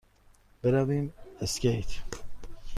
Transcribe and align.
برویم 0.61 1.13
اسکیت؟ 1.41 1.87